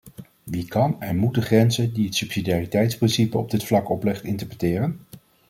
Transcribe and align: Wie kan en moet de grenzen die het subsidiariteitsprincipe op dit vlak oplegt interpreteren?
Wie 0.43 0.65
kan 0.67 1.01
en 1.01 1.17
moet 1.17 1.33
de 1.33 1.41
grenzen 1.41 1.93
die 1.93 2.05
het 2.05 2.15
subsidiariteitsprincipe 2.15 3.37
op 3.37 3.51
dit 3.51 3.63
vlak 3.63 3.89
oplegt 3.89 4.23
interpreteren? 4.23 4.99